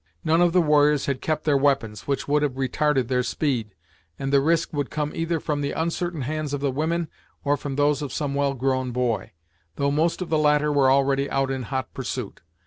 [0.23, 3.75] None of the warriors had kept their weapons, which would have retarded their speed,
[4.17, 7.07] and the risk would come either from the uncertain hands of the women,
[7.43, 9.33] or from those of some well grown boy;
[9.75, 12.41] though most of the latter were already out in hot pursuit.